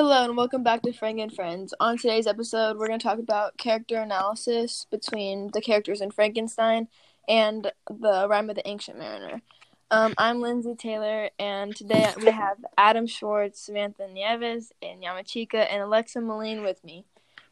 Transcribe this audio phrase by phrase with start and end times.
[0.00, 1.74] Hello and welcome back to Frank and Friends.
[1.80, 6.86] On today's episode, we're going to talk about character analysis between the characters in Frankenstein
[7.28, 9.42] and the Rime of the Ancient Mariner.
[9.90, 15.82] Um, I'm Lindsay Taylor, and today we have Adam Schwartz, Samantha Nieves, and Yamachika, and
[15.82, 17.04] Alexa Moline with me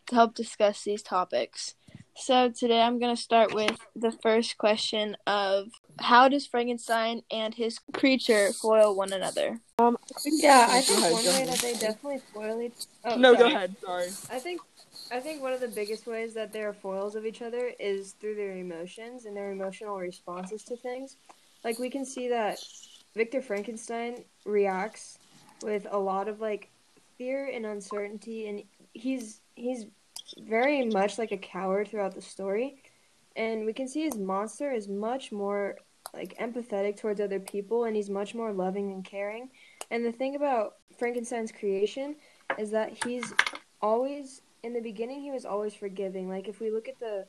[0.06, 1.74] to help discuss these topics.
[2.14, 5.70] So today I'm going to start with the first question of
[6.00, 9.60] how does Frankenstein and his creature foil one another?
[9.78, 12.86] Um, Yeah, I think ahead, one way that they definitely foil each.
[13.04, 13.76] Oh, no, go ahead.
[13.84, 14.08] Sorry.
[14.30, 14.60] I think,
[15.10, 18.12] I think one of the biggest ways that they are foils of each other is
[18.12, 21.16] through their emotions and their emotional responses to things.
[21.64, 22.58] Like we can see that
[23.14, 25.18] Victor Frankenstein reacts
[25.62, 26.70] with a lot of like
[27.18, 29.86] fear and uncertainty, and he's he's
[30.38, 32.82] very much like a coward throughout the story.
[33.36, 35.76] And we can see his monster is much more
[36.14, 39.50] like empathetic towards other people, and he's much more loving and caring.
[39.90, 42.16] And the thing about Frankenstein's creation
[42.58, 43.32] is that he's
[43.82, 46.28] always in the beginning he was always forgiving.
[46.28, 47.26] Like if we look at the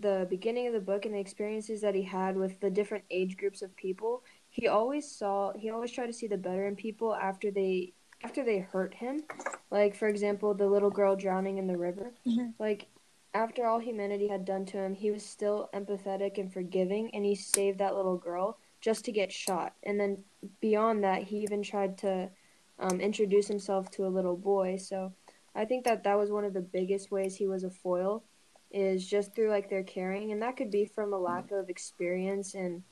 [0.00, 3.36] the beginning of the book and the experiences that he had with the different age
[3.36, 7.14] groups of people, he always saw he always tried to see the better in people
[7.14, 9.22] after they after they hurt him.
[9.70, 12.12] Like for example, the little girl drowning in the river.
[12.26, 12.54] Mhm.
[12.58, 12.86] Like
[13.34, 17.34] after all humanity had done to him, he was still empathetic and forgiving and he
[17.34, 19.74] saved that little girl just to get shot.
[19.82, 20.24] And then
[20.60, 22.30] beyond that, he even tried to
[22.78, 24.76] um, introduce himself to a little boy.
[24.76, 25.12] So
[25.54, 28.24] I think that that was one of the biggest ways he was a foil,
[28.70, 32.54] is just through like their caring, and that could be from a lack of experience
[32.54, 32.82] and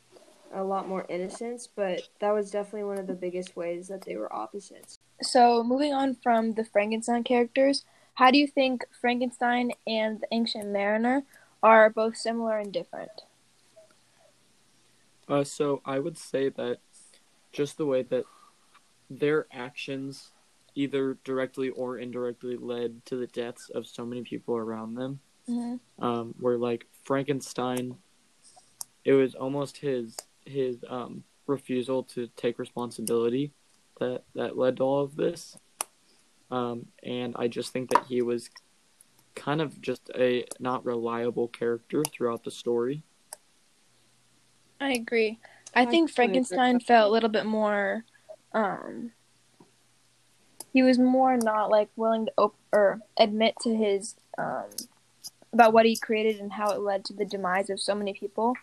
[0.53, 1.69] a lot more innocence.
[1.75, 4.99] But that was definitely one of the biggest ways that they were opposites.
[5.23, 7.85] So, moving on from the Frankenstein characters,
[8.17, 11.23] how do you think Frankenstein and the Ancient Mariner
[11.63, 13.11] are both similar and different?
[15.29, 16.79] Uh, so I would say that
[17.53, 18.25] just the way that
[19.11, 20.31] their actions,
[20.75, 25.21] either directly or indirectly, led to the deaths of so many people around them.
[25.49, 26.05] Mm-hmm.
[26.05, 27.97] Um, where like Frankenstein,
[29.05, 33.53] it was almost his his um refusal to take responsibility
[34.01, 35.57] that that led to all of this.
[36.51, 38.51] Um, and I just think that he was
[39.35, 43.03] kind of just a not reliable character throughout the story.
[44.81, 45.39] I agree.
[45.75, 48.05] I, I think totally Frankenstein felt a little bit more.
[48.53, 49.13] Um,
[50.73, 54.65] he was more not like willing to op- or admit to his um,
[55.53, 58.55] about what he created and how it led to the demise of so many people.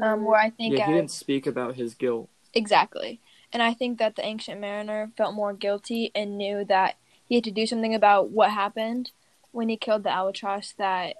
[0.00, 2.28] Um, where I think yeah, he as- didn't speak about his guilt.
[2.54, 3.20] Exactly.
[3.52, 7.44] And I think that the ancient mariner felt more guilty and knew that he had
[7.44, 9.10] to do something about what happened
[9.52, 11.16] when he killed the albatross, that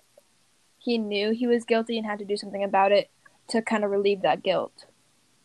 [0.79, 3.11] he knew he was guilty and had to do something about it
[3.49, 4.87] to kind of relieve that guilt.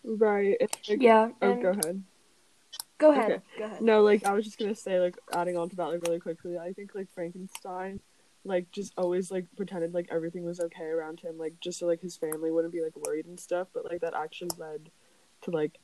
[0.04, 0.58] Right.
[0.88, 2.04] Yeah, Oh, and go ahead.
[2.98, 3.32] go ahead.
[3.32, 3.42] Okay.
[3.58, 3.82] Go ahead.
[3.82, 6.58] No, like I was just gonna say, like adding on to that, like really quickly.
[6.58, 8.00] I think like Frankenstein,
[8.44, 12.02] like just always like pretended like everything was okay around him, like just so like
[12.02, 13.68] his family wouldn't be like worried and stuff.
[13.74, 14.90] But like that actually led
[15.44, 15.80] to like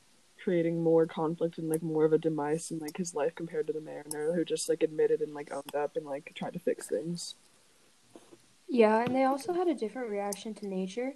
[0.48, 3.74] creating more conflict and like more of a demise in like his life compared to
[3.74, 6.88] the Mariner, who just like admitted and like owned up and like tried to fix
[6.88, 7.36] things.
[8.70, 11.12] Yeah, and they also had a different reaction to nature.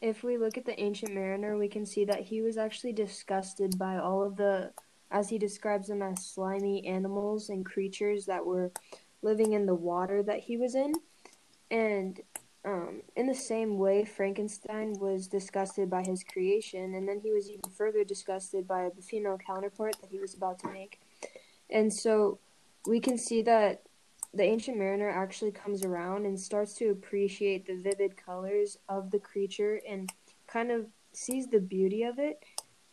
[0.00, 3.78] If we look at the ancient mariner, we can see that he was actually disgusted
[3.78, 4.72] by all of the,
[5.10, 8.72] as he describes them as slimy animals and creatures that were
[9.20, 10.94] living in the water that he was in.
[11.70, 12.18] And
[12.64, 17.48] um, in the same way, Frankenstein was disgusted by his creation, and then he was
[17.48, 21.00] even further disgusted by the female counterpart that he was about to make.
[21.70, 22.38] And so
[22.86, 23.82] we can see that
[24.34, 29.18] the ancient mariner actually comes around and starts to appreciate the vivid colors of the
[29.18, 30.10] creature and
[30.46, 32.42] kind of sees the beauty of it.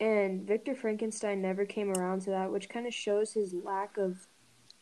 [0.00, 4.26] And Victor Frankenstein never came around to that, which kind of shows his lack of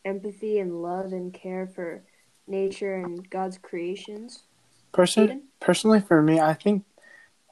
[0.05, 2.03] empathy and love and care for
[2.47, 4.43] nature and God's creations.
[4.91, 5.41] Person, Aiden?
[5.59, 6.85] personally, for me, I think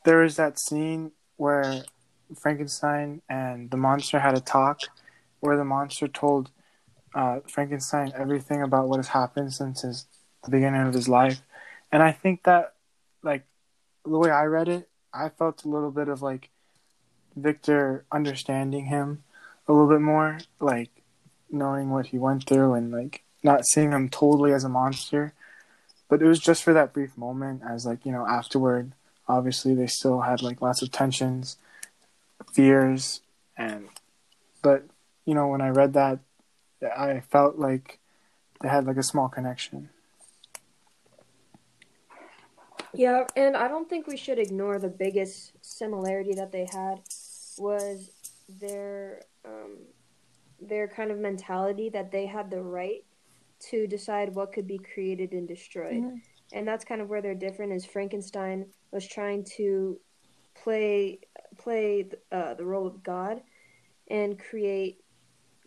[0.03, 1.83] there was that scene where
[2.39, 4.81] Frankenstein and the monster had a talk,
[5.39, 6.49] where the monster told
[7.13, 10.05] uh, Frankenstein everything about what has happened since his
[10.43, 11.41] the beginning of his life,
[11.91, 12.73] and I think that,
[13.23, 13.45] like,
[14.03, 16.49] the way I read it, I felt a little bit of like
[17.35, 19.23] Victor understanding him
[19.67, 20.89] a little bit more, like
[21.49, 25.33] knowing what he went through and like not seeing him totally as a monster
[26.09, 28.91] but it was just for that brief moment as like you know afterward
[29.27, 31.57] obviously they still had like lots of tensions
[32.53, 33.21] fears
[33.57, 33.87] and
[34.61, 34.85] but
[35.25, 36.19] you know when i read that
[36.97, 37.99] i felt like
[38.61, 39.89] they had like a small connection.
[42.93, 47.01] Yeah, and I don't think we should ignore the biggest similarity that they had
[47.57, 48.09] was
[48.47, 49.77] their um,
[50.61, 53.03] their kind of mentality that they had the right
[53.59, 56.03] to decide what could be created and destroyed.
[56.03, 56.21] Mhm.
[56.53, 57.73] And that's kind of where they're different.
[57.73, 59.99] Is Frankenstein was trying to
[60.53, 61.19] play
[61.57, 63.41] play uh, the role of God
[64.09, 65.01] and create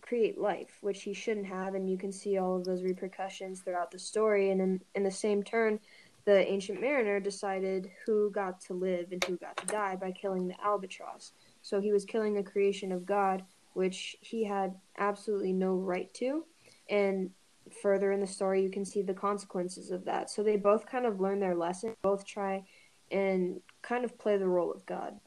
[0.00, 3.90] create life, which he shouldn't have, and you can see all of those repercussions throughout
[3.90, 4.50] the story.
[4.50, 5.78] And in, in the same turn,
[6.24, 10.48] the ancient mariner decided who got to live and who got to die by killing
[10.48, 11.32] the albatross.
[11.60, 13.44] So he was killing the creation of God,
[13.74, 16.44] which he had absolutely no right to.
[16.88, 17.30] And
[17.74, 20.30] further in the story, you can see the consequences of that.
[20.30, 22.64] So they both kind of learn their lesson, both try
[23.10, 25.18] and kind of play the role of God.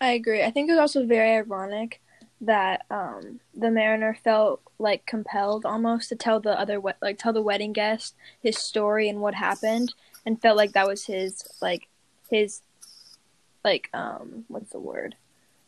[0.00, 0.42] I agree.
[0.42, 2.00] I think it was also very ironic
[2.40, 7.34] that um, the mariner felt like compelled almost to tell the other we- like tell
[7.34, 9.92] the wedding guest his story and what happened,
[10.24, 11.88] and felt like that was his like
[12.30, 12.62] his
[13.62, 15.16] like um what's the word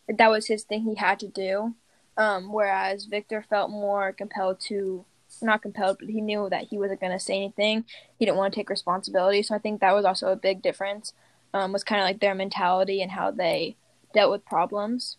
[0.09, 1.75] that was his thing he had to do.
[2.17, 5.05] Um, whereas Victor felt more compelled to
[5.41, 7.85] not compelled, but he knew that he wasn't going to say anything.
[8.19, 9.43] He didn't want to take responsibility.
[9.43, 11.13] So I think that was also a big difference.
[11.55, 13.77] Um, was kind of like their mentality and how they
[14.15, 15.19] dealt with problems.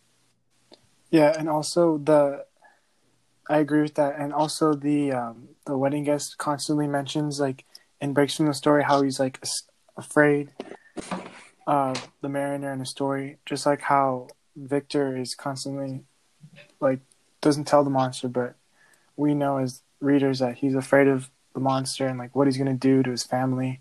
[1.12, 2.45] Yeah, and also the
[3.50, 7.66] I agree with that, and also the um, the wedding guest constantly mentions like
[8.01, 9.44] in breaks from the story how he's like
[9.95, 10.51] afraid
[11.68, 16.04] of the mariner in the story, just like how Victor is constantly
[16.80, 17.00] like
[17.42, 18.56] doesn't tell the monster, but
[19.16, 22.74] we know as readers that he's afraid of the monster and like what he's gonna
[22.74, 23.80] do to his family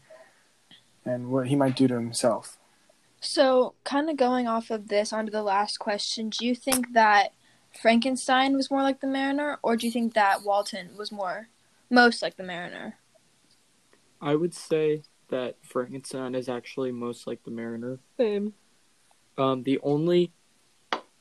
[1.05, 2.59] and what he might do to himself.
[3.21, 7.33] So, kind of going off of this onto the last question, do you think that
[7.81, 11.49] Frankenstein was more like the Mariner, or do you think that Walton was more,
[11.89, 12.97] most like the Mariner?
[14.21, 17.99] I would say that Frankenstein is actually most like the Mariner.
[18.17, 18.55] Same.
[19.39, 20.33] Um, the only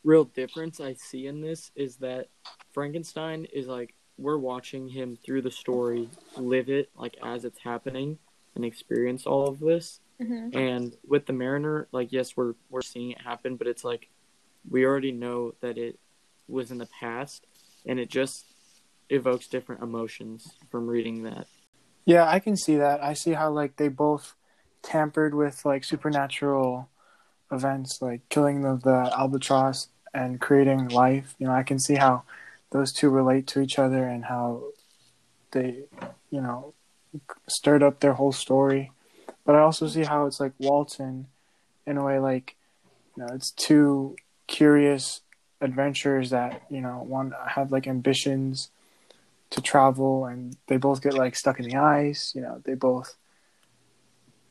[0.03, 2.27] real difference I see in this is that
[2.73, 8.17] Frankenstein is like we're watching him through the story live it like as it's happening
[8.55, 9.99] and experience all of this.
[10.21, 10.57] Mm-hmm.
[10.57, 14.07] And with the Mariner, like yes, we're we're seeing it happen, but it's like
[14.69, 15.97] we already know that it
[16.47, 17.47] was in the past,
[17.85, 18.45] and it just
[19.09, 21.47] evokes different emotions from reading that.
[22.05, 23.03] Yeah, I can see that.
[23.03, 24.35] I see how like they both
[24.83, 26.89] tampered with like supernatural
[27.51, 31.35] events, like killing of the albatross and creating life.
[31.39, 32.23] You know, I can see how
[32.71, 34.63] those two relate to each other and how
[35.51, 35.83] they,
[36.29, 36.73] you know,
[37.47, 38.91] stirred up their whole story.
[39.45, 41.27] But I also see how it's like Walton,
[41.85, 42.55] in a way, like
[43.15, 44.15] you know, it's two
[44.47, 45.21] curious
[45.61, 48.69] adventurers that you know one have like ambitions
[49.51, 53.15] to travel and they both get like stuck in the ice you know they both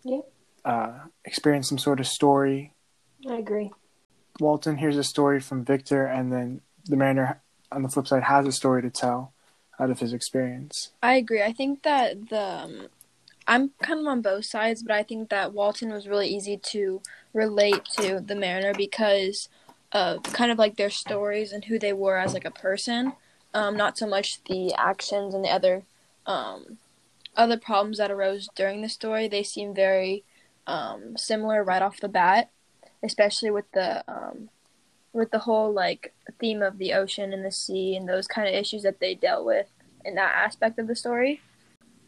[0.05, 0.21] Yeah.
[0.65, 2.73] uh, experience some sort of story
[3.29, 3.73] I agree.
[4.39, 8.47] walton hears a story from victor and then the mariner on the flip side has
[8.47, 9.33] a story to tell
[9.79, 11.43] out of his experience I agree.
[11.43, 12.89] I think that the um,
[13.47, 17.03] I'm kind of on both sides, but I think that Walton was really easy to
[17.33, 19.49] relate to the Mariner because
[19.93, 23.13] of kind of like their stories and who they were as like a person,
[23.53, 25.83] um, not so much the actions and the other
[26.27, 26.79] um,
[27.37, 29.27] other problems that arose during the story.
[29.27, 30.23] They seem very
[30.67, 32.51] um, similar right off the bat,
[33.03, 34.51] especially with the um,
[35.13, 38.55] with the whole like theme of the ocean and the sea and those kind of
[38.55, 39.67] issues that they dealt with
[40.05, 41.41] in that aspect of the story.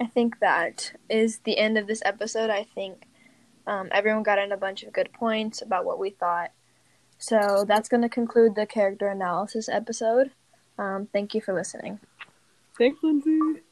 [0.01, 2.51] I think that is the end of this episode.
[2.51, 3.05] I think
[3.67, 6.51] um, everyone got in a bunch of good points about what we thought.
[7.19, 10.33] So that's going to conclude the character analysis episode.
[10.79, 12.01] Um, thank you for listening.
[12.77, 13.63] Thanks, Lindsay.